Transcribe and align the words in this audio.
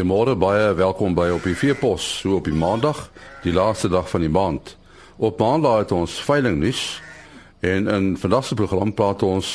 Goeiemôre, 0.00 0.32
baie 0.32 0.70
welkom 0.78 1.12
by 1.12 1.26
op 1.28 1.44
die 1.44 1.52
Veepos, 1.52 2.00
so 2.22 2.38
op 2.38 2.46
die 2.48 2.56
Maandag, 2.56 3.10
die 3.44 3.52
laaste 3.52 3.90
dag 3.92 4.06
van 4.08 4.22
die 4.24 4.30
maand. 4.32 4.70
Op 5.20 5.42
Maandag 5.42 5.82
het 5.82 5.92
ons 5.92 6.14
veiling 6.24 6.56
nuus 6.62 7.02
en 7.60 7.84
in 7.92 8.06
vandag 8.16 8.46
se 8.48 8.56
program 8.56 8.94
praat 8.96 9.20
ons 9.28 9.50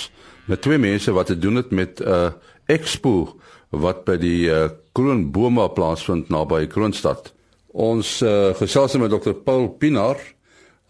met 0.46 0.62
twee 0.62 0.78
mense 0.78 1.10
wat 1.18 1.32
te 1.34 1.40
doen 1.42 1.58
het 1.58 1.74
met 1.74 1.98
'n 1.98 2.06
uh, 2.06 2.30
expo 2.70 3.34
wat 3.74 4.06
by 4.06 4.20
die 4.22 4.46
uh, 4.46 4.70
Kroonbome 4.94 5.66
plaasvind 5.74 6.30
naby 6.30 6.68
Kroonstad. 6.68 7.34
Ons 7.74 8.22
uh, 8.22 8.54
gesels 8.54 9.02
met 9.02 9.10
Dr. 9.10 9.34
Paul 9.34 9.70
Pinaar. 9.70 10.22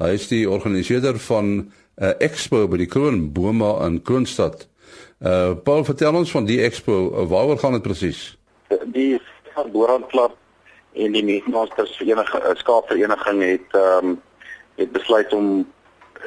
Hy 0.04 0.12
is 0.20 0.28
die 0.28 0.50
organiseerder 0.50 1.16
van 1.32 1.46
'n 1.46 1.72
uh, 1.96 2.12
expo 2.20 2.68
by 2.68 2.78
die 2.78 2.92
Kroonbome 2.92 3.86
in 3.88 4.02
Kroonstad. 4.02 4.68
Uh, 5.24 5.56
Paul, 5.64 5.84
vertel 5.84 6.14
ons 6.14 6.32
van 6.32 6.46
die 6.46 6.60
expo. 6.62 7.24
Uh, 7.24 7.30
waaroor 7.30 7.58
gaan 7.58 7.80
dit 7.80 7.82
presies? 7.82 8.36
die 8.96 9.20
Boerhandklub 9.64 10.36
en 10.94 11.12
die 11.12 11.24
Meatmasters 11.24 11.96
Vereniging 11.98 12.44
eh, 12.44 12.56
Skaapvereniging 12.56 13.42
het 13.44 13.76
ehm 13.80 14.10
um, 14.10 14.22
het 14.76 14.92
besluit 14.92 15.34
om 15.34 15.46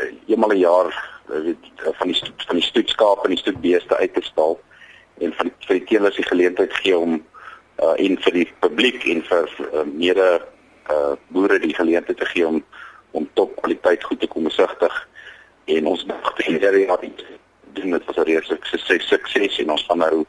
uh, 0.01 0.05
eenmal 0.27 0.53
'n 0.53 0.59
jaar 0.59 1.21
uh, 1.29 1.41
weet, 1.45 1.65
van 1.85 2.09
die 2.09 2.21
van 2.47 2.57
die 2.57 2.65
stoetskaap 2.65 3.25
en 3.25 3.31
die 3.31 3.39
stoetbeeste 3.39 3.97
uit 3.97 4.15
te 4.15 4.23
stal 4.23 4.61
en 5.19 5.33
vir 5.33 5.45
die, 5.45 5.53
vir 5.67 5.79
die 5.79 5.85
teelers 5.85 6.17
die 6.17 6.25
geleentheid 6.25 6.73
gee 6.73 6.99
om 6.99 7.25
uh, 7.83 7.93
en 7.97 8.17
vir 8.19 8.33
die 8.33 8.49
publiek 8.61 9.05
en 9.05 9.21
vir 9.23 9.53
uh, 9.73 9.85
mede 9.85 10.41
uh, 10.91 11.13
boere 11.29 11.59
die 11.59 11.75
geleentheid 11.75 12.17
te 12.17 12.25
gee 12.25 12.47
om 12.47 12.65
om 13.11 13.29
top 13.35 13.57
kwaliteit 13.57 14.05
goed 14.05 14.21
te 14.21 14.27
kom 14.27 14.45
besigtig. 14.45 15.09
En 15.65 15.87
ons 15.87 16.05
dink 16.05 16.33
hierdie 16.37 16.87
jaar 16.87 17.01
doen 17.73 17.91
dit 17.91 18.05
was 18.05 18.17
'n 18.17 18.23
reuse 18.23 18.59
sukses 18.63 19.09
sukses 19.09 19.59
en 19.59 19.71
ons 19.71 19.85
gaan 19.89 19.99
nou 19.99 20.25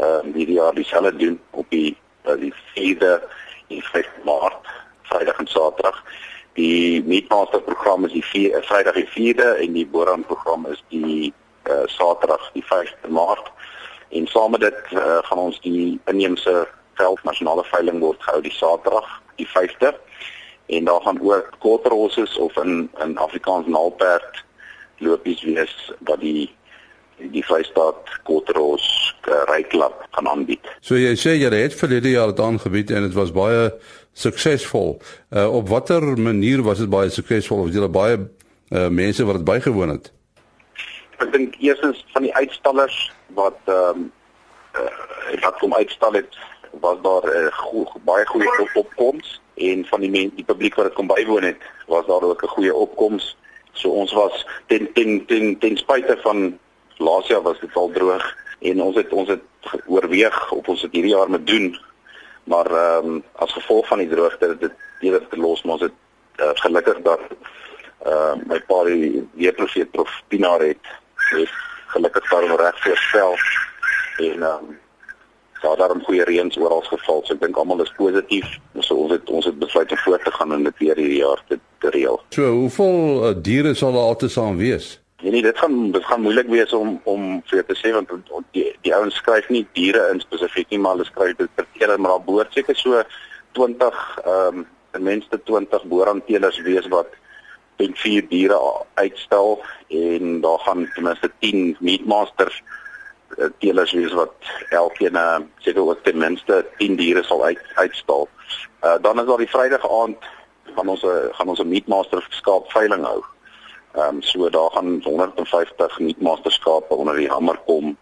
uh, 0.00 0.22
hierdie 0.34 0.58
jaar 0.58 0.74
dieselfde 0.74 1.16
doen 1.16 1.40
op 1.50 1.66
die 1.70 1.90
uh, 1.90 2.09
die 2.38 2.54
4de 2.74 3.20
en 3.68 3.82
5de 3.82 4.24
Maart, 4.24 4.66
Vrydag 5.02 5.38
en 5.38 5.46
Saterdag. 5.46 6.04
Die 6.52 7.02
Meatmaster 7.04 7.60
program 7.60 8.04
is 8.04 8.12
die 8.12 8.24
4 8.24 8.56
uh, 8.56 8.62
Vrydag 8.62 8.94
die 8.94 9.08
4de 9.08 9.54
en 9.64 9.72
die 9.72 9.86
Boran 9.86 10.24
program 10.24 10.66
is 10.66 10.82
die 10.88 11.32
uh, 11.70 11.86
Saterdag 11.86 12.50
die 12.52 12.64
5de 12.64 13.08
Maart. 13.08 13.50
En 14.08 14.26
saam 14.26 14.50
met 14.50 14.60
dit 14.60 14.78
uh, 14.90 15.18
gaan 15.22 15.38
ons 15.38 15.60
die 15.60 16.00
inheemse 16.04 16.68
veld 16.94 17.22
nasionale 17.24 17.64
veiling 17.64 18.00
word 18.00 18.22
gehou 18.22 18.42
die 18.42 18.54
Saterdag 18.54 19.20
die 19.36 19.48
5de. 19.48 19.94
En 20.66 20.84
daar 20.84 21.00
gaan 21.00 21.20
ook 21.22 21.50
quarterhorses 21.58 22.36
of 22.38 22.56
in 22.56 22.90
in 22.98 23.18
Afrikaans 23.18 23.66
naalperd 23.66 24.44
lopies 24.98 25.42
wees 25.42 25.92
wat 25.98 26.20
die 26.20 26.50
die 27.32 27.44
Vrystaat 27.44 28.08
Kotros 28.24 29.14
uh, 29.28 29.42
ryklub 29.50 29.94
gaan 30.10 30.28
aanbied. 30.28 30.66
So 30.80 30.98
jy 30.98 31.14
sê 31.18 31.36
jy 31.36 31.50
het 31.52 31.74
vir 31.74 31.96
hierdie 31.96 32.16
jaar 32.16 32.32
dit 32.32 32.40
aangebied 32.40 32.90
en 32.90 33.06
dit 33.08 33.16
was 33.16 33.32
baie 33.32 33.70
suksesvol. 34.12 34.96
Uh, 35.30 35.46
op 35.54 35.68
watter 35.68 36.02
manier 36.18 36.62
was 36.62 36.78
dit 36.78 36.90
baie 36.90 37.10
suksesvol? 37.10 37.66
Was 37.66 37.76
julle 37.76 37.88
baie 37.92 38.18
uh, 38.18 38.88
mense 38.88 39.24
wat 39.24 39.40
dit 39.40 39.44
bygewoon 39.44 39.94
het? 39.96 40.12
Ek 41.20 41.32
dink 41.32 41.58
eerstens 41.60 42.04
van 42.14 42.26
die 42.28 42.34
uitstallers 42.34 43.12
wat 43.36 43.58
ehm 43.66 44.06
um, 44.06 44.08
uh, 44.78 44.88
wat 45.42 45.58
kom 45.60 45.74
uitstal 45.74 46.16
het 46.18 46.38
was 46.80 46.98
daar 47.02 47.24
'n 47.26 47.46
uh, 47.46 47.52
go 47.52 47.86
baie 48.04 48.26
goeie 48.26 48.50
op 48.60 48.70
opkoms 48.74 49.40
en 49.54 49.84
van 49.86 50.00
die 50.00 50.10
mense 50.10 50.34
die 50.34 50.44
publiek 50.44 50.74
wat 50.74 50.86
dit 50.86 50.94
kom 50.94 51.06
bywoon 51.06 51.42
het 51.42 51.60
was 51.86 52.06
daar 52.06 52.22
ook 52.22 52.42
'n 52.42 52.54
goeie 52.56 52.74
opkoms. 52.74 53.36
So 53.72 53.90
ons 53.90 54.12
was 54.12 54.46
ten 54.66 54.92
ten 54.92 55.26
ten 55.26 55.58
ten 55.58 55.76
spyte 55.76 56.18
van 56.22 56.58
laas 57.00 57.26
jaar 57.26 57.42
was 57.42 57.60
dit 57.60 57.74
al 57.74 57.90
droog 57.90 58.36
en 58.60 58.82
ons 58.82 58.96
het 58.96 59.12
ons 59.12 59.28
het 59.28 59.72
oorweeg 59.86 60.52
of 60.52 60.68
ons 60.68 60.80
dit 60.80 60.92
hierdie 60.92 61.14
jaar 61.14 61.30
moet 61.30 61.46
doen. 61.46 61.72
Maar 62.44 62.66
ehm 62.66 63.06
um, 63.06 63.22
as 63.32 63.52
gevolg 63.52 63.86
van 63.86 63.98
die 63.98 64.08
droogte 64.08 64.52
het 64.52 64.60
dit 64.60 64.72
eerder 65.00 65.28
te 65.28 65.36
los, 65.36 65.62
maar 65.62 65.72
ons 65.78 65.88
het 65.88 65.96
uh, 66.36 66.50
gelukkig 66.64 67.00
dat 67.02 67.20
ehm 67.30 68.40
uh, 68.40 68.46
my 68.52 68.60
pa 68.60 68.84
die 68.84 69.28
weerprofeet 69.32 69.90
prof 69.90 70.22
Pinaar 70.28 70.60
het, 70.60 70.92
het 71.30 71.56
gelukkig 71.86 72.30
daarom 72.30 72.56
reg 72.56 72.82
voorspel 72.82 73.36
en 74.16 74.42
ehm 74.42 74.70
um, 74.70 74.78
daar 75.60 75.76
daarom 75.76 76.02
goeie 76.04 76.24
reëns 76.24 76.56
oral 76.56 76.80
geval. 76.80 77.20
So 77.24 77.34
ek 77.34 77.40
dink 77.40 77.56
almal 77.56 77.82
is 77.84 77.92
positief. 77.96 78.48
So 78.80 78.94
ons 78.94 79.12
het 79.12 79.30
ons 79.30 79.44
het 79.44 79.58
besluit 79.58 79.92
om 79.92 79.96
voort 80.04 80.24
te 80.24 80.32
gaan 80.32 80.52
en 80.52 80.64
dit 80.64 80.78
weer 80.78 80.96
hierdie 80.96 81.20
jaar 81.20 81.42
te, 81.48 81.58
te 81.78 81.90
reël. 81.90 82.20
So 82.30 82.48
hoeveel 82.62 83.28
uh, 83.28 83.34
diere 83.42 83.74
sal 83.74 83.92
daar 83.92 84.08
altesaam 84.12 84.56
wees? 84.56 84.99
Nee, 85.22 85.30
nee, 85.30 85.42
dit 85.42 85.58
gaan 85.58 85.90
dit 85.92 86.04
gaan 86.04 86.20
moeilik 86.20 86.48
wees 86.48 86.72
om 86.72 87.00
om 87.04 87.42
vir 87.50 87.64
te 87.68 87.76
sê 87.76 87.92
want 87.92 88.12
die 88.56 88.70
die 88.80 88.94
ouens 88.96 89.18
skryf 89.20 89.48
nie 89.52 89.66
diere 89.76 90.06
in 90.12 90.20
spesifiek 90.20 90.70
nie, 90.70 90.78
maar 90.80 90.96
hulle 90.96 91.04
skryf 91.04 91.36
dit 91.36 91.50
per 91.54 91.66
keer 91.74 91.92
maar 91.98 92.16
daar 92.16 92.24
behoort 92.24 92.52
seker 92.56 92.76
so 92.76 93.02
20 93.58 93.98
ehm 94.24 94.60
um, 94.60 94.66
ten 94.90 95.02
minste 95.02 95.38
20 95.44 95.84
boerantelers 95.90 96.60
wees 96.66 96.86
wat 96.90 97.12
teen 97.76 97.94
vier 97.96 98.24
diere 98.28 98.58
uitstel 98.94 99.60
en 99.88 100.40
daar 100.40 100.58
gaan 100.58 100.88
ten 100.94 101.04
minste 101.04 101.30
10 101.38 101.76
meatmasters 101.80 102.62
uh, 103.38 103.50
telers 103.58 103.92
wees 103.92 104.12
wat 104.12 104.50
elkeen 104.70 105.16
uh, 105.16 105.38
seker 105.58 105.82
ook 105.82 106.02
ten 106.04 106.18
minste 106.18 106.64
10 106.78 106.96
diere 106.96 107.22
sal 107.22 107.44
uit 107.44 107.60
uitstal. 107.74 108.28
Uh, 108.82 108.96
dan 109.02 109.20
is 109.20 109.26
daar 109.26 109.44
die 109.44 109.52
Vrydag 109.52 109.86
aand 110.00 110.30
van 110.74 110.88
ons 110.88 111.04
gaan 111.36 111.48
ons 111.48 111.60
'n 111.60 111.68
meatmaster 111.68 112.26
skaap 112.30 112.70
veiling 112.72 113.04
hou. 113.04 113.22
Ehm 113.94 114.16
um, 114.16 114.22
so 114.22 114.50
daar 114.50 114.70
gaan 114.70 115.00
150 115.04 115.98
nuutmasterskape 115.98 116.94
onder 116.94 117.16
die 117.16 117.30
hamer 117.30 117.58
kom 117.66 117.96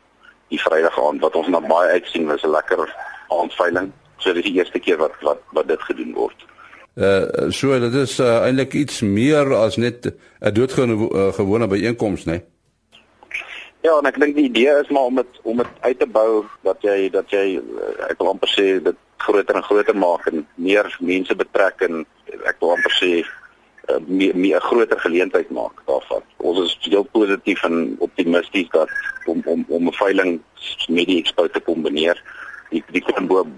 die 0.48 0.60
Vrydag 0.60 0.98
aand 1.00 1.20
wat 1.20 1.36
ons 1.36 1.48
na 1.48 1.60
baie 1.60 1.90
uitsien 1.90 2.26
was 2.26 2.42
'n 2.42 2.50
lekker 2.50 2.94
aandveiling. 3.28 3.92
So 4.16 4.32
dit 4.32 4.44
is 4.44 4.50
die 4.50 4.58
eerste 4.58 4.78
keer 4.78 4.96
wat 4.96 5.14
wat 5.20 5.40
wat 5.52 5.68
dit 5.68 5.82
gedoen 5.82 6.12
word. 6.14 6.44
Uh 6.94 7.50
so 7.50 7.80
dit 7.80 7.94
is 7.94 8.18
uh, 8.20 8.42
eintlik 8.44 8.72
iets 8.72 9.00
meer 9.00 9.54
as 9.54 9.76
net 9.76 10.14
'n 10.40 10.52
doodgewone 10.52 11.64
uh, 11.64 11.70
byeenkoms, 11.70 12.24
né? 12.24 12.32
Nee? 12.32 12.44
Ja, 13.80 13.98
en 13.98 14.08
ek 14.10 14.18
dink 14.18 14.34
die 14.34 14.48
idee 14.48 14.72
is 14.82 14.88
maar 14.90 15.06
om 15.06 15.20
dit 15.20 15.40
om 15.42 15.56
dit 15.56 15.66
uit 15.80 15.98
te 15.98 16.06
bou 16.06 16.44
dat 16.66 16.82
jy 16.82 17.10
dat 17.14 17.30
jy 17.30 17.60
uh, 17.60 18.08
ek 18.10 18.18
wil 18.18 18.32
amper 18.34 18.50
sê 18.50 18.66
dit 18.82 18.96
groter 19.22 19.54
en 19.54 19.62
groter 19.62 19.96
maak 19.96 20.26
en 20.26 20.42
meer 20.54 20.88
mense 21.00 21.34
betrek 21.34 21.84
en 21.86 22.02
ek 22.50 22.58
wil 22.58 22.74
amper 22.74 22.94
sê 22.98 23.22
uh, 23.88 23.96
meer 24.34 24.56
'n 24.56 24.60
groter 24.60 25.00
geleentheid 25.00 25.50
maak 25.50 25.82
daarvan. 25.86 26.22
Ons 26.36 26.58
is 26.58 26.78
heel 26.80 27.08
positief 27.12 27.62
en 27.64 27.96
optimisties 27.98 28.68
dat 28.70 28.88
om 29.26 29.42
om 29.44 29.64
om 29.68 29.86
'n 29.86 29.92
veiling 29.92 30.40
met 30.88 31.06
die 31.06 31.18
expo 31.18 31.48
te 31.48 31.60
kombineer. 31.60 32.22
Die 32.70 32.84
die 32.90 33.04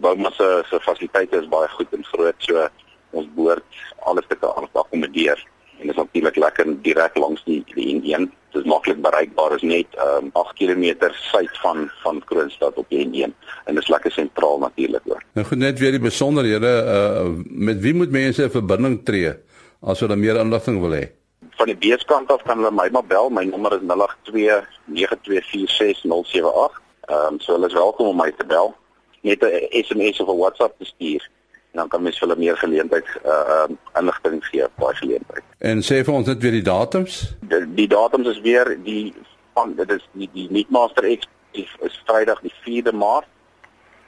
Bouma 0.01 0.31
se 0.31 0.63
se 0.71 0.81
fasiliteite 0.81 1.37
is 1.37 1.49
baie 1.49 1.69
goed 1.69 1.93
en 1.93 2.05
groot, 2.05 2.35
so 2.39 2.69
ons 3.11 3.27
behoort 3.35 3.65
alles 3.99 4.25
te 4.29 4.37
kan 4.37 4.69
akkommodeer. 4.73 5.47
En 5.81 5.87
dit 5.87 5.97
is 5.97 6.03
natuurlik 6.03 6.37
lekker 6.37 6.83
direk 6.83 7.17
langs 7.17 7.45
die 7.45 7.65
die 7.75 7.95
N1. 7.97 8.29
Dit 8.53 8.63
is 8.63 8.69
maklik 8.69 9.01
bereikbaar 9.03 9.55
is 9.55 9.63
net 9.63 9.87
um, 9.97 10.31
8 10.33 10.55
km 10.59 11.11
suid 11.11 11.59
van 11.63 11.91
van 12.03 12.23
Kroonstad 12.25 12.75
op 12.75 12.89
die 12.89 13.07
N1 13.07 13.33
en 13.65 13.75
dit 13.75 13.83
is 13.83 13.89
lekker 13.89 14.13
sentraal 14.13 14.59
natuurlik 14.59 15.03
ook. 15.05 15.23
Nou 15.33 15.47
goed 15.47 15.59
net 15.59 15.79
weer 15.79 15.91
die 15.91 16.01
besonderhede 16.01 16.73
uh 16.97 17.29
met 17.45 17.81
wie 17.81 17.95
moet 17.95 18.11
mense 18.11 18.45
'n 18.45 18.51
verbinding 18.51 19.05
tree? 19.05 19.35
As 19.81 20.01
hulle 20.01 20.17
meer 20.17 20.37
inligting 20.41 20.81
wil 20.81 20.95
hê. 20.97 21.09
Van 21.57 21.67
die 21.67 21.77
beeskant 21.77 22.31
af 22.33 22.43
kan 22.45 22.59
hulle 22.61 22.73
my 22.75 22.89
maar 22.93 23.07
bel. 23.07 23.31
My 23.31 23.45
nommer 23.45 23.73
is 23.77 23.85
082 23.87 24.69
9246078. 24.95 26.81
Ehm 27.09 27.35
um, 27.35 27.41
so 27.41 27.53
hulle 27.57 27.67
is 27.67 27.75
welkom 27.75 28.07
om 28.07 28.17
my 28.17 28.31
te 28.33 28.47
bel. 28.47 28.75
Net 29.23 29.43
'n 29.43 29.69
SMS 29.85 30.21
of 30.21 30.29
'n 30.29 30.39
WhatsApp 30.39 30.79
te 30.79 30.85
stuur 30.85 31.29
en 31.73 31.79
dan 31.79 31.89
kan 31.89 32.03
mens 32.03 32.21
hulle 32.21 32.37
meer 32.37 32.57
geleentheid 32.57 33.07
uh 33.25 33.67
inligting 33.99 34.47
gee 34.47 34.65
op 34.65 34.73
daai 34.77 34.95
geleentheid. 34.95 35.43
En 35.59 35.83
sê 35.83 36.05
vir 36.05 36.15
ons 36.15 36.27
net 36.27 36.43
weer 36.43 36.57
die 36.59 36.67
datums? 36.67 37.37
Die, 37.41 37.75
die 37.75 37.89
datums 37.89 38.29
is 38.29 38.41
weer 38.41 38.79
die 38.85 39.15
van 39.55 39.75
dit 39.77 39.91
is 39.91 40.09
die 40.13 40.31
die 40.33 40.49
Meatmaster 40.51 41.07
X 41.11 41.29
is 41.53 42.03
Vrydag 42.07 42.41
die 42.41 42.55
4de 42.65 42.93
Maart. 42.93 43.29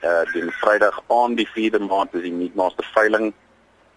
Uh 0.03 0.25
die 0.33 0.51
Vrydag 0.51 1.03
aan 1.07 1.35
die 1.35 1.49
4de 1.49 1.79
Maart 1.87 2.15
is 2.15 2.23
die 2.23 2.33
Meatmaster 2.33 2.85
veiling 2.95 3.33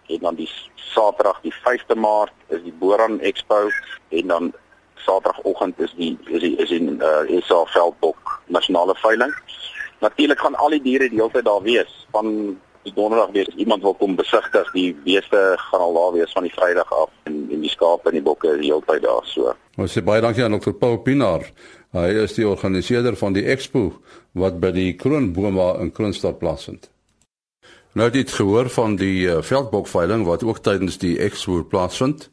en 0.08 0.18
dan 0.20 0.34
die 0.34 0.50
Saterdag 0.74 1.40
die 1.42 1.54
5de 1.54 1.94
Maart 1.94 2.32
is 2.48 2.62
die 2.62 2.74
Boran 2.78 3.20
Expo 3.20 3.68
en 4.08 4.26
dan 4.26 4.52
Saterdagoggend 4.94 5.80
is 5.80 5.94
die 5.96 6.18
is 6.26 6.40
die 6.40 6.56
is 6.56 6.70
in 6.70 7.00
uh, 7.02 7.40
SA 7.42 7.64
Veldbok 7.64 8.40
nasionale 8.46 8.94
veiling. 8.94 9.34
Natuurlik 10.00 10.38
gaan 10.38 10.54
al 10.54 10.76
die 10.76 10.82
diere 10.82 11.08
die 11.08 11.20
hele 11.20 11.32
tyd 11.32 11.44
daar 11.44 11.62
wees 11.62 11.92
van 12.14 12.56
die 12.86 12.94
donderdag 12.94 13.30
weer 13.34 13.48
iemand 13.56 13.82
wil 13.82 13.94
kom 13.94 14.16
besigtig 14.16 14.70
die 14.72 14.90
beeste 15.04 15.40
gaan 15.68 15.80
al 15.80 15.94
daar 15.94 16.12
wees 16.18 16.32
van 16.32 16.46
die 16.46 16.54
Vrydag 16.54 16.92
af 16.92 17.10
en 17.30 17.38
en 17.50 17.60
die 17.60 17.70
skape 17.70 18.10
en 18.10 18.18
die 18.18 18.26
bokke 18.26 18.52
is 18.54 18.60
die 18.62 18.72
hele 18.72 18.84
tyd 18.86 19.02
daar 19.02 19.26
so. 19.26 19.54
Ons 19.76 19.96
sê 19.96 20.02
baie 20.04 20.22
dankie 20.24 20.44
aan 20.44 20.58
Dr. 20.58 20.74
Paul 20.80 21.00
Pinaar. 21.04 21.48
Hy 21.96 22.08
is 22.24 22.36
die 22.36 22.46
organiseerder 22.48 23.16
van 23.16 23.36
die 23.36 23.46
expo 23.52 23.88
wat 24.36 24.60
by 24.60 24.72
die 24.76 24.92
Kroonbome 25.00 25.72
in 25.82 25.92
Kroonstad 25.96 26.38
plaasvind. 26.42 26.90
Nou 27.96 28.10
dit 28.10 28.32
gehoor 28.32 28.68
van 28.68 28.96
die 29.00 29.24
uh, 29.24 29.38
veldbokveiling 29.40 30.26
wat 30.26 30.42
ook 30.44 30.58
tydens 30.58 30.98
die 31.00 31.14
Expo 31.18 31.62
plaasvind. 31.64 32.26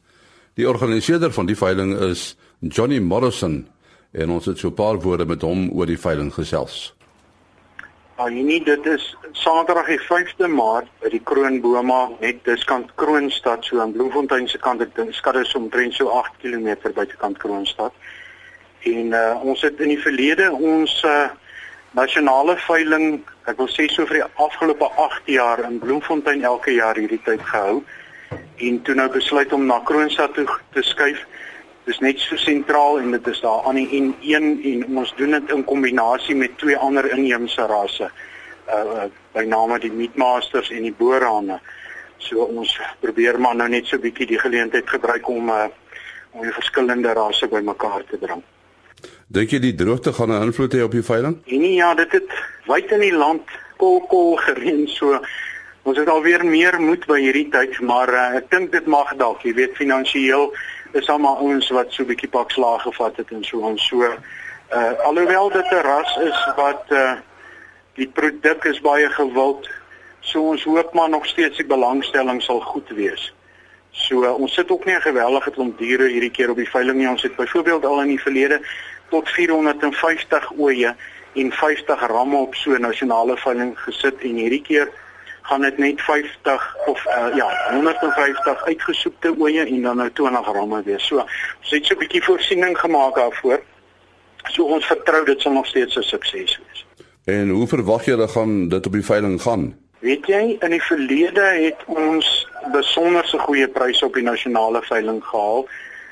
Die 0.60 0.68
organiseerder 0.68 1.32
van 1.32 1.46
die 1.48 1.56
veiling 1.56 1.94
is 2.00 2.38
Johnny 2.60 3.00
Morrison 3.00 3.70
en 4.12 4.30
ons 4.30 4.46
het 4.46 4.60
so 4.60 4.68
'n 4.68 4.74
paar 4.74 5.00
woorde 5.00 5.26
met 5.26 5.42
hom 5.42 5.72
oor 5.72 5.86
die 5.86 6.00
veiling 6.00 6.34
gesels. 6.34 6.94
Annie, 8.16 8.64
dit 8.64 8.86
is 8.86 9.16
Saterdag 9.32 9.88
die 9.88 10.00
5de 10.00 10.48
Maart 10.48 10.90
by 11.00 11.10
die 11.10 11.24
Kroonboma 11.24 12.10
net 12.20 12.44
diskant 12.44 12.92
Kroonstad 12.96 13.64
so 13.66 13.80
aan 13.80 13.92
Bloemfontein 13.92 14.48
se 14.48 14.58
kant. 14.58 14.82
Ek 14.82 14.96
dink 14.96 15.14
skat 15.14 15.36
is 15.36 15.56
omtrent 15.56 15.94
so 15.94 16.10
8 16.10 16.32
km 16.42 16.76
buitekant 16.94 17.38
Kroonstad. 17.38 17.94
En 18.80 19.06
uh, 19.06 19.40
ons 19.44 19.62
het 19.62 19.80
in 19.80 19.88
die 19.88 20.02
verlede 20.02 20.52
ons 20.52 21.04
uh, 21.04 21.30
nasionale 21.92 22.58
veiling, 22.58 23.24
ek 23.46 23.58
wil 23.60 23.68
sê 23.68 23.90
so 23.92 24.06
vir 24.08 24.22
die 24.22 24.30
afgelope 24.46 24.88
8 25.06 25.30
jaar 25.32 25.64
in 25.68 25.80
Bloemfontein 25.80 26.44
elke 26.44 26.72
jaar 26.76 26.96
hierdie 26.96 27.22
tyd 27.26 27.42
gehou. 27.50 27.82
En 28.58 28.82
toe 28.82 28.96
nou 28.96 29.10
besluit 29.12 29.54
om 29.54 29.66
na 29.68 29.80
Kroonstad 29.86 30.34
toe 30.34 30.48
te 30.74 30.84
skuif 30.84 31.26
dis 31.84 32.00
net 32.00 32.20
so 32.24 32.40
sentraal 32.40 33.02
en 33.02 33.12
dit 33.12 33.28
is 33.28 33.42
daar 33.44 33.66
aan 33.68 33.80
die 33.82 34.00
N1 34.00 34.46
en 34.72 35.00
ons 35.02 35.14
doen 35.20 35.36
dit 35.36 35.52
in 35.52 35.66
kombinasie 35.68 36.36
met 36.36 36.56
twee 36.62 36.78
ander 36.78 37.10
inheemse 37.12 37.68
rasse. 37.68 38.10
Uh 38.72 39.10
by 39.34 39.44
name 39.50 39.80
die 39.82 39.92
Meatmasters 39.92 40.70
en 40.72 40.86
die 40.86 40.94
Boerhane. 40.94 41.58
So 42.22 42.46
ons 42.46 42.78
probeer 43.02 43.40
maar 43.42 43.58
nou 43.60 43.68
net 43.68 43.90
so 43.90 44.00
bietjie 44.00 44.30
die 44.30 44.40
geleentheid 44.40 44.90
gebruik 44.90 45.28
om 45.28 45.50
uh 45.50 45.66
om 46.34 46.42
die 46.42 46.56
verskillende 46.56 47.12
rasse 47.14 47.48
bymekaar 47.48 48.08
te 48.10 48.18
bring. 48.18 48.42
Dink 49.28 49.50
jy 49.50 49.60
die 49.60 49.76
droogte 49.76 50.14
gaan 50.14 50.32
'n 50.32 50.44
invloed 50.44 50.74
hê 50.74 50.84
op 50.84 50.92
die 50.92 51.04
veiling? 51.04 51.42
Nee 51.46 51.74
ja, 51.74 51.94
dit 51.96 52.12
het 52.12 52.30
wyd 52.66 52.92
in 52.92 53.00
die 53.00 53.16
land 53.16 53.42
kol 53.78 54.02
kol 54.08 54.36
gereën 54.36 54.88
so 54.88 55.20
ons 55.84 55.98
het 55.98 56.08
alweer 56.08 56.46
meer 56.46 56.80
moed 56.80 57.06
by 57.06 57.20
hierdie 57.20 57.50
tyd, 57.52 57.80
maar 57.82 58.10
uh, 58.10 58.38
ek 58.40 58.50
dink 58.52 58.72
dit 58.72 58.86
mag 58.86 59.10
dalk, 59.20 59.42
jy 59.44 59.54
weet 59.54 59.76
finansiëel 59.76 60.54
is 60.94 61.10
almal 61.10 61.38
ouens 61.42 61.70
wat 61.76 61.92
so 61.92 62.04
'n 62.04 62.08
bietjie 62.08 62.30
pak 62.30 62.52
slaag 62.52 62.82
gevat 62.82 63.18
het 63.18 63.32
en 63.32 63.44
so 63.44 63.68
en 63.70 63.78
so. 63.78 64.02
Uh 64.74 64.94
alhoewel 65.10 65.50
dit 65.50 65.72
'n 65.72 65.84
ras 65.84 66.18
is 66.18 66.40
wat 66.56 66.86
uh 66.92 67.14
die 67.96 68.08
produk 68.08 68.66
is 68.66 68.82
baie 68.82 69.10
gewild. 69.10 69.70
So 70.20 70.50
ons 70.50 70.64
hoop 70.64 70.94
maar 70.94 71.10
nog 71.10 71.26
steeds 71.26 71.58
die 71.58 71.66
belangstelling 71.66 72.42
sal 72.42 72.62
goed 72.62 72.90
wees. 72.90 73.34
So 73.92 74.24
uh, 74.24 74.34
ons 74.34 74.54
sit 74.54 74.72
ook 74.72 74.86
nie 74.86 74.96
'n 74.96 75.02
gewellige 75.02 75.52
klomp 75.52 75.78
diere 75.78 76.08
hierdie 76.08 76.32
keer 76.32 76.50
op 76.50 76.58
die 76.58 76.70
veiling 76.70 76.98
nie. 76.98 77.10
Ons 77.10 77.22
het 77.22 77.36
byvoorbeeld 77.36 77.86
al 77.86 78.02
in 78.02 78.08
die 78.08 78.22
verlede 78.22 78.62
tot 79.14 79.30
450 79.30 80.52
oeye 80.58 80.96
en 81.34 81.52
50 81.52 82.08
ramme 82.10 82.38
op 82.38 82.56
so 82.56 82.74
'n 82.74 82.82
nasionale 82.82 83.38
veiling 83.38 83.74
gesit 83.86 84.22
en 84.22 84.36
hierdie 84.42 84.62
keer 84.62 84.90
gaan 85.42 85.62
dit 85.62 85.78
net 85.78 86.02
50 86.02 86.76
of 86.86 87.06
uh, 87.06 87.36
ja, 87.36 87.50
150 87.72 88.66
uitgesoekte 88.66 89.36
oeye 89.40 89.66
en 89.66 89.82
dan 89.82 89.98
nou 89.98 90.10
20 90.12 90.52
ramme 90.54 90.82
wees. 90.84 91.08
So, 91.08 91.18
ons 91.62 91.70
het 91.70 91.86
so 91.86 91.94
'n 91.94 92.00
bietjie 92.00 92.24
voorsiening 92.24 92.78
gemaak 92.80 93.16
daarvoor. 93.16 93.62
So 94.52 94.64
ons 94.64 94.86
vertrou 94.86 95.26
dit 95.26 95.42
sal 95.42 95.52
nog 95.52 95.66
steeds 95.66 95.96
'n 95.96 96.02
sukses 96.02 96.60
wees. 96.64 96.86
En 97.24 97.50
hoe 97.50 97.68
verwag 97.68 98.06
jy 98.06 98.16
dat 98.16 98.32
gaan 98.32 98.70
dit 98.70 98.86
op 98.86 98.92
die 98.92 99.06
veiling 99.06 99.42
gaan? 99.42 99.78
Weet 100.00 100.26
jy, 100.28 100.58
in 100.60 100.70
die 100.70 100.84
verlede 100.84 101.42
het 101.42 101.80
ons 101.86 102.48
besonderse 102.72 103.40
goeie 103.40 103.68
pryse 103.68 104.06
op 104.06 104.14
die 104.14 104.24
nasionale 104.24 104.82
veiling 104.82 105.24
gehaal. 105.24 105.68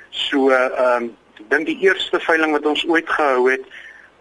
So, 0.09 0.49
ehm 0.49 1.03
um, 1.03 1.15
ek 1.41 1.49
dink 1.49 1.69
die 1.69 1.79
eerste 1.89 2.19
veiling 2.21 2.53
wat 2.55 2.65
ons 2.69 2.85
ooit 2.87 3.09
gehou 3.09 3.49
het 3.49 3.65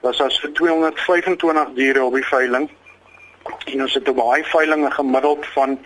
was 0.04 0.20
as 0.24 0.38
vir 0.40 0.52
225 0.56 1.74
diere 1.76 2.04
op 2.04 2.14
die 2.16 2.26
veiling 2.26 2.70
en 3.72 3.82
ons 3.84 3.94
het 3.94 4.08
op 4.08 4.16
baie 4.16 4.44
veilinge 4.48 4.90
gemiddeld 4.94 5.46
van 5.54 5.76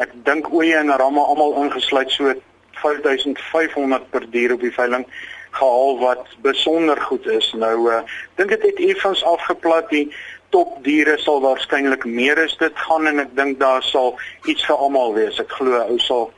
ek 0.00 0.12
dink 0.24 0.48
oeye 0.56 0.78
en 0.80 0.92
ramme 1.02 1.20
almal 1.20 1.58
ingesluit 1.64 2.12
so 2.14 2.32
5500 2.80 4.08
per 4.10 4.24
dier 4.32 4.54
op 4.56 4.64
die 4.64 4.72
veiling 4.72 5.04
gehaal 5.50 5.98
wat 5.98 6.28
besonder 6.44 7.00
goed 7.00 7.26
is. 7.26 7.52
Nou 7.58 7.90
uh 7.90 8.02
dink 8.38 8.54
dit 8.54 8.62
het 8.68 8.82
effens 8.90 9.24
afgeplat 9.24 9.90
die 9.90 10.06
top 10.54 10.78
diere 10.84 11.18
sal 11.18 11.42
waarskynlik 11.44 12.04
meer 12.04 12.38
is 12.44 12.56
dit 12.62 12.84
gaan 12.86 13.06
en 13.10 13.24
ek 13.26 13.34
dink 13.36 13.58
daar 13.60 13.82
sal 13.82 14.16
iets 14.46 14.64
vir 14.66 14.76
almal 14.86 15.14
wees. 15.18 15.40
Ek 15.42 15.52
glo 15.58 15.82
ou 15.82 15.98
sal 16.06 16.30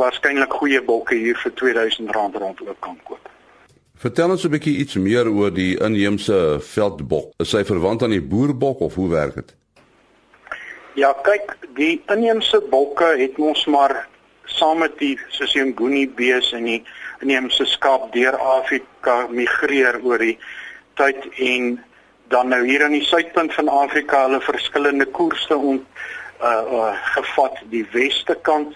waarskynlik 0.00 0.54
goeie 0.62 0.80
bokke 0.82 1.18
hier 1.18 1.36
vir 1.44 1.52
R2000 1.52 2.14
rond 2.16 2.64
ook 2.68 2.80
kan 2.80 2.98
koop. 3.04 3.28
Vertel 4.00 4.30
ons 4.32 4.44
'n 4.44 4.52
bietjie 4.54 4.78
iets 4.80 4.94
meer 4.96 5.28
oor 5.28 5.50
die 5.52 5.76
inheemse 5.76 6.56
veldbok. 6.64 7.34
Is 7.36 7.52
hy 7.52 7.64
verwant 7.68 8.02
aan 8.02 8.14
die 8.16 8.28
boerbok 8.32 8.80
of 8.80 8.94
hoe 8.94 9.10
werk 9.10 9.34
dit? 9.34 9.50
Ja, 10.96 11.12
kyk, 11.12 11.52
die 11.76 12.00
inheemse 12.08 12.62
bokke 12.70 13.10
het 13.20 13.36
ons 13.36 13.66
maar 13.66 14.08
saam 14.44 14.78
met 14.78 14.96
die 14.98 15.18
Nguni 15.52 16.08
bees 16.08 16.48
en 16.52 16.64
die 16.64 16.82
inheemse 17.20 17.66
skaap 17.66 18.12
deur 18.12 18.38
Afrika 18.38 19.26
migreer 19.28 20.00
oor 20.02 20.18
die 20.18 20.38
tyd 20.94 21.28
en 21.36 21.84
dan 22.28 22.48
nou 22.48 22.64
hier 22.64 22.84
aan 22.84 22.96
die 22.96 23.04
suidpunt 23.04 23.52
van 23.54 23.68
Afrika 23.68 24.22
hulle 24.22 24.40
verskillende 24.40 25.04
koerse 25.04 25.56
ont 25.56 25.84
uh, 26.40 26.64
uh 26.72 26.96
gevat 27.12 27.60
die 27.68 27.84
weste 27.92 28.34
kant 28.48 28.72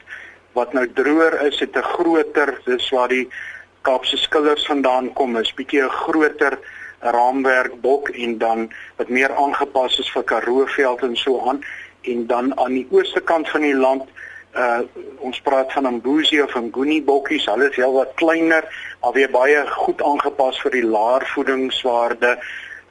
wat 0.52 0.72
nou 0.72 0.84
droër 0.92 1.40
is 1.48 1.58
het 1.60 1.76
'n 1.76 1.90
groter 1.96 2.60
dis 2.64 2.90
waar 2.90 3.08
die 3.08 3.28
Kaapse 3.84 4.16
skillers 4.16 4.66
vandaan 4.66 5.12
kom 5.12 5.36
is 5.36 5.54
bietjie 5.54 5.82
'n 5.84 5.90
groter 6.02 6.58
raamwerk 7.00 7.80
bok 7.80 8.08
en 8.08 8.38
dan 8.38 8.72
wat 8.96 9.08
meer 9.08 9.32
aangepas 9.36 9.98
is 9.98 10.10
vir 10.12 10.24
Karoo 10.24 10.66
veld 10.66 11.02
en 11.02 11.16
so 11.16 11.40
aan 11.48 11.60
en 12.02 12.26
dan 12.26 12.58
aan 12.58 12.72
die 12.72 12.86
ooste 12.90 13.20
kant 13.20 13.48
van 13.48 13.60
die 13.60 13.76
land 13.76 14.08
uh 14.54 14.80
ons 15.18 15.40
praat 15.40 15.72
van 15.72 15.86
Ambuzi 15.86 16.40
of 16.42 16.54
Nguni 16.54 17.00
bokkies, 17.02 17.46
hulle 17.50 17.70
is 17.70 17.76
heelwat 17.76 18.12
kleiner, 18.20 18.64
maar 19.02 19.12
weer 19.12 19.30
baie 19.30 19.64
goed 19.66 20.02
aangepas 20.02 20.60
vir 20.62 20.76
die 20.76 20.84
laer 20.86 21.24
voedingswaarde 21.34 22.36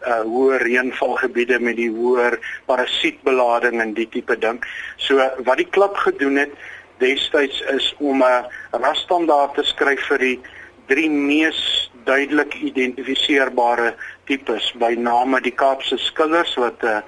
uh 0.03 0.21
hoë 0.27 0.59
reënvalgebiede 0.65 1.59
met 1.63 1.77
die 1.79 1.89
hoër 1.93 2.39
parasietbelading 2.67 3.79
en 3.81 3.93
die 3.93 4.09
tipe 4.11 4.35
ding. 4.35 4.59
So 4.97 5.23
wat 5.47 5.61
die 5.61 5.69
klub 5.69 5.95
gedoen 6.05 6.41
het 6.41 6.57
destyds 6.99 7.61
is 7.71 7.93
om 7.99 8.23
'n 8.23 8.43
rasstandaard 8.83 9.55
te 9.55 9.63
skryf 9.63 10.03
vir 10.11 10.19
die 10.19 10.39
drie 10.93 11.09
mees 11.09 11.59
duidelik 12.05 12.53
identifiseerbare 12.69 13.93
tipes 14.29 14.69
by 14.77 14.93
name 14.99 15.39
die 15.41 15.55
Kaapse 15.57 15.97
skillers 15.97 16.53
wat 16.61 16.83
uh, 16.85 16.99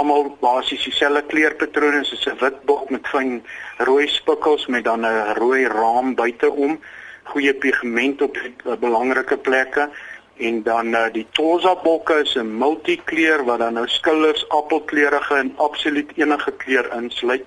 almal 0.00 0.32
basies 0.42 0.82
dieselfde 0.86 1.22
kleurpatrone 1.30 2.02
soos 2.06 2.26
'n 2.26 2.38
wit 2.42 2.58
bok 2.70 2.90
met 2.94 3.06
fyn 3.12 3.38
rooi 3.88 4.06
spikkels 4.10 4.66
met 4.74 4.84
dan 4.90 5.06
'n 5.06 5.34
rooi 5.38 5.66
raam 5.66 6.14
buiteom, 6.14 6.78
goeie 7.30 7.54
pigment 7.54 8.22
op 8.22 8.36
uh, 8.38 8.74
belangrike 8.86 9.36
plekke. 9.36 9.90
En 10.38 10.62
dan 10.62 10.94
uh, 10.94 11.06
die 11.12 11.26
Tosa 11.32 11.74
bokke 11.82 12.20
is 12.26 12.34
'n 12.34 12.58
multikleur 12.58 13.44
wat 13.44 13.58
dan 13.58 13.74
nou 13.74 13.86
skillers 13.86 14.48
appelkleurige 14.48 15.34
en 15.34 15.54
absoluut 15.56 16.10
enige 16.16 16.52
kleur 16.56 16.86
insluit 16.94 17.46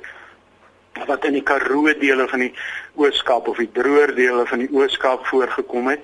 wat 1.07 1.25
in 1.25 1.33
die 1.33 1.43
Karoo 1.43 1.93
dele 1.99 2.27
van 2.27 2.39
die 2.39 2.53
Ooskaap 2.95 3.47
of 3.47 3.57
die 3.57 3.71
droër 3.71 4.15
dele 4.15 4.45
van 4.45 4.59
die 4.59 4.71
Ooskaap 4.71 5.25
voorgekom 5.25 5.87
het 5.87 6.03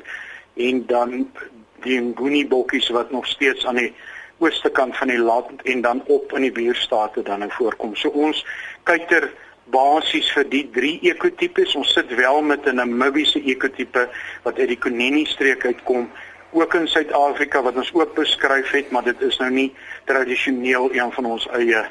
en 0.56 0.86
dan 0.88 1.32
die 1.86 2.00
Nguni 2.02 2.48
bokkies 2.48 2.90
wat 2.90 3.12
nog 3.12 3.28
steeds 3.28 3.66
aan 3.66 3.76
die 3.76 3.94
ooste 4.38 4.70
kant 4.70 4.98
van 4.98 5.08
die 5.08 5.20
land 5.20 5.62
en 5.64 5.82
dan 5.82 6.04
op 6.06 6.34
in 6.34 6.42
die 6.42 6.52
buurstate 6.52 7.24
dan 7.24 7.42
in 7.42 7.52
voorkom. 7.52 7.96
So 7.96 8.10
ons 8.10 8.44
kyk 8.84 9.08
ter 9.10 9.30
basies 9.74 10.30
vir 10.36 10.48
die 10.50 10.64
drie 10.74 10.98
ekotipes. 11.10 11.76
Ons 11.76 11.94
sit 11.94 12.14
wel 12.16 12.42
met 12.42 12.66
'n 12.66 12.76
Namibiese 12.76 13.42
ekotipe 13.44 14.10
wat 14.44 14.60
uit 14.60 14.68
die 14.68 14.78
Kuneni 14.78 15.26
streek 15.26 15.66
uitkom 15.66 16.10
ook 16.52 16.74
in 16.74 16.88
Suid-Afrika 16.88 17.62
wat 17.62 17.76
ons 17.76 17.94
ook 17.94 18.16
beskryf 18.16 18.72
het, 18.72 18.92
maar 18.92 19.04
dit 19.04 19.22
is 19.22 19.38
nou 19.38 19.52
nie 19.52 19.74
tradisioneel 20.06 20.90
een 20.94 21.12
van 21.12 21.26
ons 21.26 21.48
eie 21.48 21.86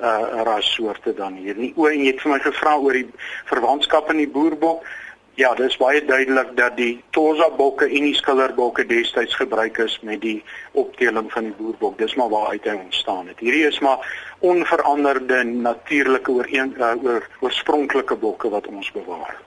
uh 0.00 0.42
rassoorte 0.46 1.14
dan 1.14 1.36
hier 1.36 1.56
nie. 1.56 1.72
O, 1.76 1.86
en 1.86 2.00
jy 2.00 2.12
het 2.12 2.24
vir 2.24 2.32
my 2.32 2.40
gevra 2.44 2.76
oor 2.78 2.96
die 2.96 3.06
verwantskap 3.50 4.10
in 4.10 4.24
die 4.24 4.30
boerbok. 4.30 4.86
Ja, 5.40 5.54
dit 5.54 5.70
is 5.70 5.76
baie 5.80 6.02
duidelik 6.04 6.50
dat 6.56 6.74
die 6.76 7.02
Tosa 7.16 7.46
bokke 7.56 7.86
en 7.86 8.08
die 8.08 8.16
Skiller 8.18 8.52
bokke 8.56 8.84
destyds 8.86 9.36
gebruik 9.38 9.78
is 9.80 9.94
met 10.04 10.20
die 10.20 10.42
opteling 10.72 11.30
van 11.32 11.48
die 11.48 11.54
boerbok. 11.56 11.96
Dis 11.98 12.14
maar 12.18 12.28
waar 12.28 12.50
uit 12.50 12.66
hy 12.68 12.74
ontstaan 12.76 13.30
het. 13.30 13.40
Hierdie 13.40 13.64
is 13.68 13.78
maar 13.80 14.04
onveranderde 14.40 15.44
natuurlike 15.44 16.30
ooreen 16.30 16.74
uh, 16.76 16.92
oor 17.04 17.28
oorspronklike 17.40 18.18
bokke 18.20 18.50
wat 18.52 18.68
ons 18.68 18.92
bewaar. 18.92 19.38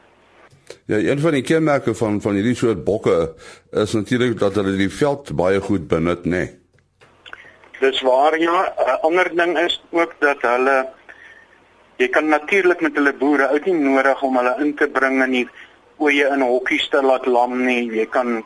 Ja, 0.85 0.97
een 0.97 1.19
van 1.19 1.37
die 1.37 1.45
kenmerke 1.45 1.93
van 1.95 2.21
van 2.21 2.39
hierdie 2.39 2.57
soort 2.57 2.83
bokke 2.83 3.33
is 3.71 3.93
natuurlik 3.93 4.39
dat 4.39 4.55
hulle 4.55 4.75
die 4.79 4.91
veld 4.91 5.35
baie 5.35 5.61
goed 5.61 5.87
benut, 5.87 6.25
nê. 6.25 6.29
Nee. 6.29 6.62
Dis 7.83 8.01
waar 8.01 8.39
ja. 8.39 8.73
'n 8.77 8.99
Ander 9.01 9.29
ding 9.35 9.57
is 9.59 9.81
ook 9.91 10.13
dat 10.19 10.41
hulle 10.41 10.89
jy 11.97 12.07
kan 12.09 12.27
natuurlik 12.27 12.81
met 12.81 12.95
hulle 12.95 13.13
boere 13.13 13.47
uit 13.47 13.65
nie 13.65 13.73
nodig 13.73 14.21
om 14.21 14.37
hulle 14.37 14.55
in 14.59 14.75
te 14.75 14.87
bring 14.87 15.23
in 15.23 15.31
die 15.31 15.47
oeye 15.99 16.29
in 16.35 16.41
hokkies 16.41 16.87
te 16.89 17.01
laat 17.01 17.25
lam 17.25 17.65
nie. 17.65 17.91
Jy 17.91 18.05
kan 18.05 18.45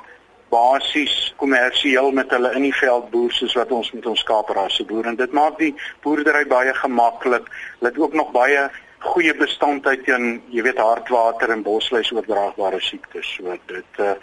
basies 0.49 1.33
kommersieel 1.37 2.11
met 2.11 2.31
hulle 2.31 2.53
in 2.55 2.65
die 2.65 2.73
veld 2.79 3.09
boer 3.11 3.31
soos 3.31 3.53
wat 3.59 3.71
ons 3.71 3.91
met 3.91 4.05
ons 4.05 4.23
skaaprasse 4.25 4.85
boer 4.89 5.11
en 5.11 5.19
dit 5.19 5.31
maak 5.31 5.59
die 5.61 5.75
boerdery 6.01 6.45
baie 6.47 6.73
gemaklik. 6.73 7.45
Hulle 7.77 7.91
het 7.91 8.01
ook 8.01 8.13
nog 8.13 8.31
baie 8.31 8.69
goeie 9.05 9.35
bestandheid 9.37 10.03
teen 10.09 10.41
jy 10.49 10.65
weet 10.65 10.81
hartwater 10.81 11.53
en 11.53 11.63
bosluis 11.63 12.11
oordraagbare 12.11 12.81
siektes. 12.81 13.35
So 13.37 13.57
dit 13.69 14.01
uh, 14.01 14.17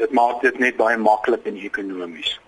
dit 0.00 0.12
maak 0.12 0.40
dit 0.40 0.58
net 0.58 0.80
baie 0.80 0.96
maklik 0.96 1.44
en 1.44 1.60
ekonomies. 1.60 2.38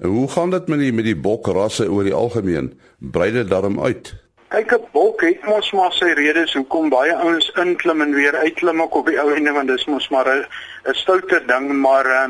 Hoe 0.00 0.28
gaan 0.28 0.50
dit 0.50 0.66
met 0.68 0.78
die 0.78 0.92
met 0.92 1.04
die 1.04 1.16
bokrasse 1.16 1.90
oor 1.90 2.04
die 2.04 2.14
algemeen? 2.14 2.80
Brei 2.98 3.32
dit 3.32 3.48
daarom 3.48 3.80
uit? 3.80 4.14
Kyk 4.48 4.72
'n 4.72 4.84
bok 4.92 5.20
het 5.20 5.44
mos 5.44 5.72
maar 5.72 5.92
sy 5.92 6.12
redes 6.14 6.54
hoekom 6.54 6.88
baie 6.88 7.14
ouens 7.14 7.50
inklim 7.62 8.00
en 8.00 8.14
weer 8.14 8.36
uitklim 8.36 8.82
ook 8.82 8.94
op 8.94 9.06
die 9.06 9.20
ou 9.20 9.32
ende 9.34 9.52
want 9.52 9.68
dis 9.68 9.86
mos 9.86 10.08
maar 10.08 10.28
'n 10.28 10.44
'n 10.90 10.94
stoute 10.94 11.42
ding 11.46 11.72
maar 11.80 12.06
uh, 12.06 12.28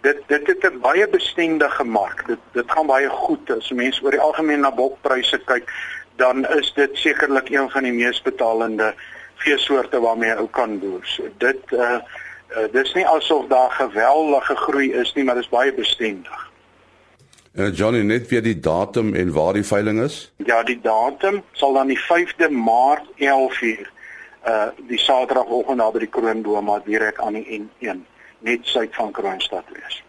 dit 0.00 0.22
dit 0.26 0.46
het 0.46 0.64
'n 0.72 0.80
baie 0.80 1.08
bestendige 1.08 1.84
mark. 1.84 2.26
Dit 2.26 2.38
dit 2.52 2.70
gaan 2.70 2.86
baie 2.86 3.08
goed 3.08 3.50
as 3.50 3.70
mense 3.70 4.02
oor 4.02 4.10
die 4.10 4.20
algemeen 4.20 4.60
na 4.60 4.72
bokpryse 4.72 5.38
kyk, 5.44 5.70
dan 6.16 6.46
is 6.46 6.72
dit 6.74 6.90
sekerlik 6.96 7.48
een 7.48 7.70
van 7.70 7.82
die 7.82 7.92
mees 7.92 8.22
betalende 8.22 8.94
veesoorte 9.34 10.00
waarmee 10.00 10.36
ou 10.36 10.48
kan 10.50 10.78
boer. 10.78 11.06
So 11.06 11.22
dit 11.38 11.72
uh, 11.72 11.80
uh 11.80 12.72
dis 12.72 12.94
nie 12.94 13.06
asof 13.06 13.46
daar 13.46 13.70
geweldige 13.70 14.56
groei 14.56 14.92
is 14.92 15.12
nie, 15.14 15.24
maar 15.24 15.34
dit 15.34 15.44
is 15.44 15.50
baie 15.50 15.72
bestendig. 15.74 16.50
Uh, 17.54 17.70
Johnny 17.70 18.00
net 18.02 18.24
vir 18.26 18.42
die 18.42 18.56
datum 18.58 19.12
en 19.14 19.28
waar 19.30 19.54
die 19.54 19.62
veiling 19.62 20.00
is? 20.02 20.32
Ja, 20.42 20.64
die 20.66 20.80
datum 20.82 21.36
sal 21.54 21.76
dan 21.76 21.86
die 21.92 21.98
5de 22.02 22.48
Maart 22.50 23.06
11uur 23.22 23.90
uh 24.44 24.66
die 24.88 24.98
Saterdagoggend 24.98 25.78
daar 25.78 25.92
by 25.94 26.02
die 26.02 26.10
Kroonboma 26.10 26.80
direk 26.84 27.20
aan 27.22 27.38
die 27.38 27.60
N1 27.60 28.02
net 28.44 28.66
suid 28.66 28.90
van 28.98 29.12
Kroonstad 29.14 29.70
wees. 29.70 30.02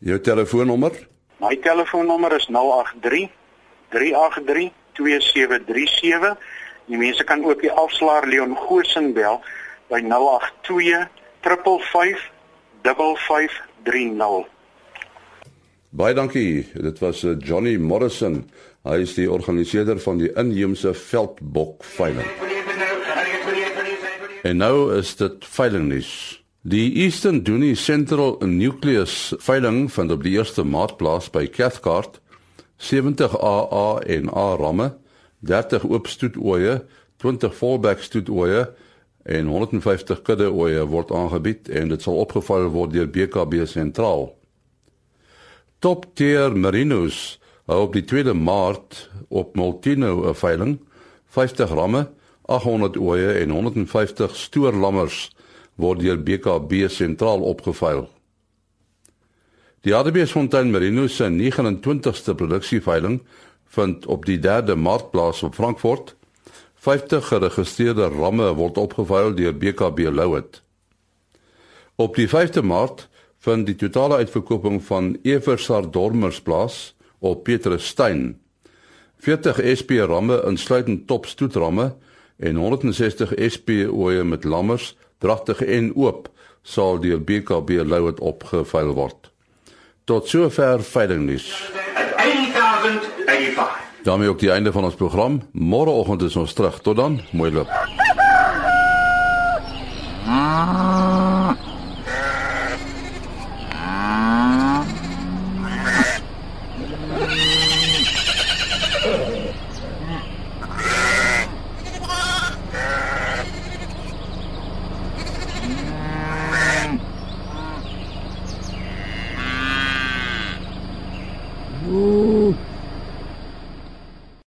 Jou 0.00 0.16
telefoonnommer? 0.20 0.96
My 1.44 1.52
telefoonnommer 1.60 2.32
is 2.32 2.48
083 2.48 3.28
383 3.92 4.72
2737. 4.96 6.34
Die 6.88 6.98
mense 6.98 7.24
kan 7.28 7.44
ook 7.44 7.60
die 7.60 7.70
afslaer 7.70 8.24
Leon 8.26 8.56
Goshen 8.56 9.12
bel 9.12 9.42
by 9.92 10.00
082 10.00 11.12
555 11.44 12.32
5530. 12.82 14.55
Baie 15.96 16.12
dankie. 16.14 16.66
Dit 16.74 16.98
was 17.00 17.22
eh, 17.24 17.38
Johnny 17.40 17.76
Morrison. 17.80 18.42
Hy 18.84 18.98
is 19.00 19.14
die 19.16 19.30
organiseerder 19.32 19.96
van 20.04 20.18
die 20.20 20.28
inheemse 20.36 20.92
veldbok 20.92 21.86
veiling. 21.96 22.28
En 24.44 24.60
nou 24.60 24.92
is 24.92 25.14
dit 25.16 25.48
veilingnuus. 25.56 26.10
Die 26.68 26.90
Eastern 27.00 27.40
Dooney 27.46 27.74
Central 27.80 28.36
Nucleus 28.44 29.32
veiling 29.40 29.86
vind 29.92 30.12
op 30.12 30.22
die 30.26 30.36
1ste 30.36 30.66
Maart 30.68 30.98
plaas 31.00 31.30
by 31.32 31.46
Cathcart. 31.48 32.20
70 32.76 33.32
AA 33.40 33.88
en 34.18 34.28
A 34.36 34.48
ramme, 34.60 34.92
30 35.48 35.88
oop 35.88 36.12
stoetoeie, 36.12 36.82
20 37.24 37.56
fallback 37.56 38.04
stoetoeie 38.04 38.66
en 39.24 39.48
150 39.48 40.20
kudde 40.22 40.52
oeye 40.52 40.84
word 40.84 41.08
aangebied 41.10 41.72
en 41.72 41.88
dit 41.88 42.04
sal 42.04 42.20
opgeval 42.20 42.68
word 42.74 42.92
deur 42.92 43.08
BKB 43.08 43.64
sentraal. 43.64 44.34
Top 45.78 46.06
tier 46.16 46.54
merinos 46.56 47.36
hou 47.68 47.82
op 47.84 47.92
die 47.92 48.04
2de 48.08 48.32
Maart 48.32 49.10
op 49.28 49.56
Multino 49.60 50.24
'n 50.24 50.34
veiling 50.34 50.78
50 51.28 51.68
ramme, 51.70 52.08
800 52.48 52.96
oeye 52.96 53.32
en 53.42 53.50
150 53.50 54.36
stoorlammers 54.36 55.30
word 55.74 56.00
deur 56.00 56.22
BKB 56.22 56.88
sentraal 56.88 57.40
opgeveil. 57.40 58.08
Die 59.80 59.94
Adbeesfontein 59.94 60.70
Merino 60.70 61.06
se 61.06 61.28
29ste 61.28 62.34
produksieveiling 62.34 63.22
vind 63.66 64.06
op 64.06 64.24
die 64.24 64.38
3de 64.38 64.76
Maart 64.76 65.10
plaas 65.10 65.42
op 65.42 65.54
Frankfurt. 65.54 66.16
50 66.74 67.28
geregistreerde 67.28 68.08
ramme 68.08 68.54
word 68.54 68.78
opgeveil 68.78 69.34
deur 69.34 69.56
BKB 69.56 69.98
Louet. 69.98 70.62
Op 71.96 72.14
die 72.14 72.28
5de 72.28 72.62
Maart 72.62 73.08
van 73.46 73.62
die 73.62 73.76
totale 73.78 74.16
uitverkoping 74.16 74.80
van 74.84 75.12
Eversar 75.22 75.90
Dormers 75.90 76.40
plaas 76.42 76.96
op 77.18 77.44
Petrusstein. 77.46 78.40
40 79.22 79.60
SP 79.78 79.90
ramme 80.10 80.40
insluitend 80.46 81.06
top 81.06 81.26
stoetramme 81.30 81.94
en 82.36 82.56
160 82.56 83.32
SP 83.54 83.86
oeye 83.86 84.24
met 84.24 84.44
lammers, 84.44 84.96
dragtig 85.18 85.62
en 85.62 85.92
oop 85.94 86.28
sal 86.62 86.98
deur 87.00 87.22
BKB 87.22 87.86
Louet 87.86 88.20
opgeveil 88.20 88.92
word. 88.98 89.30
Tot 90.04 90.28
sover 90.28 90.82
veilingnuus. 90.82 91.70
8085. 92.16 93.84
daarmee 94.02 94.28
ook 94.28 94.38
die 94.38 94.50
einde 94.50 94.72
van 94.72 94.84
ons 94.84 94.94
program. 94.94 95.40
Môreoggend 95.52 96.22
is 96.22 96.36
ons 96.36 96.52
terug. 96.52 96.80
Tot 96.80 96.96
dan, 96.96 97.20
mooi 97.30 97.52
loop. 97.52 97.70
Ah. 100.26 101.15